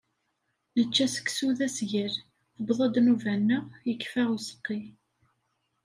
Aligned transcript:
Nečča-d 0.77 1.09
seksu 1.13 1.49
d 1.57 1.59
asgal. 1.67 2.13
Tewweḍ-d 2.55 2.95
nnuba-nneɣ, 2.99 3.65
yekfa 3.87 4.23
useqqi. 4.35 4.81